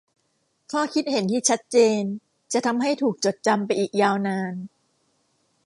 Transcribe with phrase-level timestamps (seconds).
[0.71, 2.01] ข้อคิดเห็นที่ชัดเจน
[2.53, 4.53] จะทำให้ถูกจดจำไปอีกยาวนาน